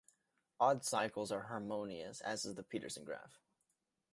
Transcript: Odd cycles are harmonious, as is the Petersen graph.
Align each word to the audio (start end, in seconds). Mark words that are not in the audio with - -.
Odd 0.59 0.83
cycles 0.83 1.31
are 1.31 1.43
harmonious, 1.43 2.21
as 2.21 2.43
is 2.43 2.55
the 2.55 2.63
Petersen 2.63 3.03
graph. 3.03 3.39